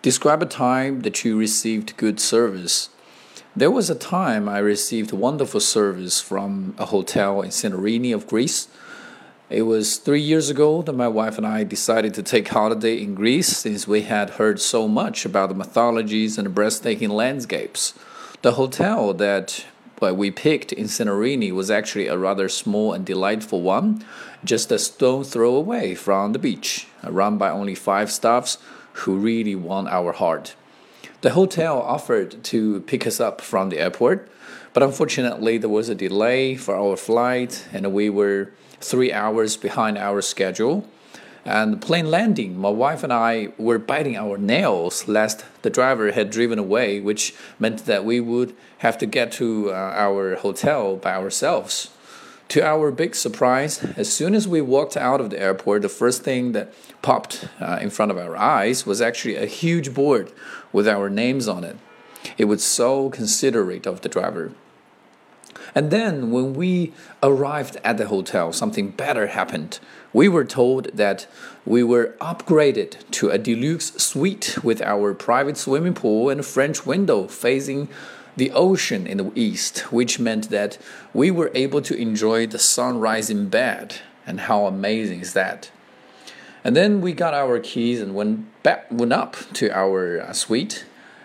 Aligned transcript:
Describe 0.00 0.40
a 0.42 0.46
time 0.46 1.00
that 1.00 1.24
you 1.24 1.36
received 1.36 1.96
good 1.96 2.20
service. 2.20 2.88
There 3.56 3.70
was 3.70 3.90
a 3.90 3.96
time 3.96 4.48
I 4.48 4.58
received 4.58 5.10
wonderful 5.10 5.58
service 5.58 6.20
from 6.20 6.76
a 6.78 6.86
hotel 6.86 7.42
in 7.42 7.50
Santorini 7.50 8.14
of 8.14 8.28
Greece. 8.28 8.68
It 9.50 9.62
was 9.62 9.96
three 9.96 10.20
years 10.20 10.50
ago 10.50 10.82
that 10.82 10.92
my 10.92 11.08
wife 11.08 11.36
and 11.36 11.44
I 11.44 11.64
decided 11.64 12.14
to 12.14 12.22
take 12.22 12.46
holiday 12.46 13.02
in 13.02 13.16
Greece 13.16 13.48
since 13.48 13.88
we 13.88 14.02
had 14.02 14.30
heard 14.30 14.60
so 14.60 14.86
much 14.86 15.24
about 15.24 15.48
the 15.48 15.56
mythologies 15.56 16.38
and 16.38 16.46
the 16.46 16.50
breathtaking 16.50 17.10
landscapes. 17.10 17.92
The 18.42 18.52
hotel 18.52 19.12
that 19.14 19.64
well, 20.00 20.14
we 20.14 20.30
picked 20.30 20.72
in 20.72 20.84
Santorini 20.84 21.50
was 21.50 21.72
actually 21.72 22.06
a 22.06 22.16
rather 22.16 22.48
small 22.48 22.92
and 22.92 23.04
delightful 23.04 23.62
one, 23.62 24.04
just 24.44 24.70
a 24.70 24.78
stone 24.78 25.24
throw 25.24 25.56
away 25.56 25.96
from 25.96 26.34
the 26.34 26.38
beach, 26.38 26.86
run 27.02 27.36
by 27.36 27.50
only 27.50 27.74
five 27.74 28.12
staffs 28.12 28.58
who 28.98 29.16
really 29.16 29.54
won 29.54 29.88
our 29.88 30.12
heart. 30.12 30.54
The 31.20 31.30
hotel 31.30 31.80
offered 31.80 32.42
to 32.44 32.80
pick 32.82 33.06
us 33.06 33.20
up 33.20 33.40
from 33.40 33.70
the 33.70 33.78
airport, 33.78 34.28
but 34.72 34.82
unfortunately, 34.82 35.58
there 35.58 35.68
was 35.68 35.88
a 35.88 35.94
delay 35.94 36.54
for 36.54 36.76
our 36.76 36.96
flight, 36.96 37.66
and 37.72 37.92
we 37.92 38.08
were 38.10 38.52
three 38.80 39.12
hours 39.12 39.56
behind 39.56 39.98
our 39.98 40.22
schedule. 40.22 40.88
And 41.44 41.80
plane 41.80 42.10
landing, 42.10 42.58
my 42.58 42.68
wife 42.68 43.02
and 43.02 43.12
I 43.12 43.48
were 43.56 43.78
biting 43.78 44.16
our 44.16 44.36
nails 44.36 45.08
lest 45.08 45.44
the 45.62 45.70
driver 45.70 46.12
had 46.12 46.30
driven 46.30 46.58
away, 46.58 47.00
which 47.00 47.34
meant 47.58 47.86
that 47.86 48.04
we 48.04 48.20
would 48.20 48.54
have 48.78 48.98
to 48.98 49.06
get 49.06 49.32
to 49.32 49.70
uh, 49.70 49.74
our 49.74 50.36
hotel 50.36 50.96
by 50.96 51.14
ourselves. 51.14 51.90
To 52.48 52.64
our 52.64 52.90
big 52.90 53.14
surprise, 53.14 53.84
as 53.96 54.10
soon 54.10 54.34
as 54.34 54.48
we 54.48 54.62
walked 54.62 54.96
out 54.96 55.20
of 55.20 55.28
the 55.28 55.38
airport, 55.38 55.82
the 55.82 55.90
first 55.90 56.22
thing 56.22 56.52
that 56.52 56.72
popped 57.02 57.46
uh, 57.60 57.78
in 57.80 57.90
front 57.90 58.10
of 58.10 58.16
our 58.16 58.36
eyes 58.36 58.86
was 58.86 59.02
actually 59.02 59.36
a 59.36 59.44
huge 59.44 59.92
board 59.92 60.32
with 60.72 60.88
our 60.88 61.10
names 61.10 61.46
on 61.46 61.62
it. 61.62 61.76
It 62.38 62.46
was 62.46 62.64
so 62.64 63.10
considerate 63.10 63.86
of 63.86 64.00
the 64.00 64.08
driver. 64.08 64.52
And 65.74 65.90
then 65.90 66.30
when 66.30 66.54
we 66.54 66.94
arrived 67.22 67.76
at 67.84 67.98
the 67.98 68.06
hotel, 68.08 68.54
something 68.54 68.90
better 68.90 69.26
happened. 69.26 69.78
We 70.14 70.26
were 70.28 70.44
told 70.44 70.86
that 70.94 71.26
we 71.66 71.82
were 71.82 72.16
upgraded 72.20 73.10
to 73.10 73.28
a 73.28 73.36
deluxe 73.36 73.92
suite 73.96 74.56
with 74.64 74.80
our 74.80 75.12
private 75.12 75.58
swimming 75.58 75.94
pool 75.94 76.30
and 76.30 76.40
a 76.40 76.42
French 76.44 76.86
window 76.86 77.26
facing 77.28 77.88
the 78.38 78.50
ocean 78.52 79.06
in 79.06 79.18
the 79.18 79.32
east, 79.34 79.92
which 79.92 80.18
meant 80.18 80.50
that 80.50 80.78
we 81.12 81.30
were 81.30 81.50
able 81.54 81.82
to 81.82 81.96
enjoy 81.96 82.46
the 82.46 82.58
sunrise 82.58 83.28
in 83.30 83.48
bed. 83.48 83.96
And 84.26 84.40
how 84.40 84.66
amazing 84.66 85.20
is 85.20 85.32
that? 85.34 85.70
And 86.64 86.76
then 86.76 87.00
we 87.00 87.12
got 87.12 87.34
our 87.34 87.58
keys 87.60 88.00
and 88.00 88.14
went 88.14 88.62
back, 88.62 88.86
went 88.90 89.12
up 89.12 89.36
to 89.54 89.70
our 89.70 90.20
uh, 90.20 90.32
suite. 90.32 90.84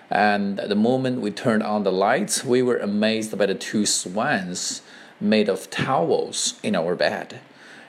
And 0.09 0.59
at 0.59 0.69
the 0.69 0.75
moment 0.75 1.21
we 1.21 1.31
turned 1.31 1.63
on 1.63 1.83
the 1.83 1.91
lights, 1.91 2.45
we 2.45 2.61
were 2.61 2.77
amazed 2.77 3.37
by 3.37 3.47
the 3.47 3.55
two 3.55 3.85
swans 3.85 4.81
made 5.19 5.49
of 5.49 5.69
towels 5.69 6.59
in 6.61 6.75
our 6.75 6.95
bed. 6.95 7.39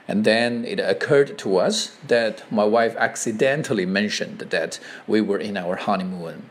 And 0.07 0.23
then 0.23 0.65
it 0.65 0.79
occurred 0.79 1.37
to 1.39 1.57
us 1.57 1.95
that 2.07 2.43
my 2.51 2.63
wife 2.63 2.95
accidentally 2.95 3.85
mentioned 3.85 4.39
that 4.39 4.79
we 5.07 5.21
were 5.21 5.39
in 5.39 5.57
our 5.57 5.75
honeymoon. 5.75 6.49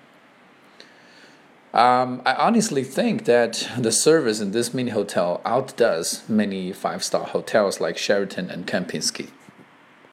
Um, 1.75 2.22
I 2.25 2.34
honestly 2.34 2.84
think 2.84 3.25
that 3.25 3.69
the 3.77 3.91
service 3.91 4.39
in 4.39 4.53
this 4.53 4.72
mini 4.72 4.92
hotel 4.92 5.41
outdoes 5.44 6.22
many 6.28 6.72
five 6.72 7.03
star 7.03 7.27
hotels 7.27 7.81
like 7.81 7.98
Sheraton 7.98 8.48
and 8.48 8.64
Kempinski. 8.64 9.31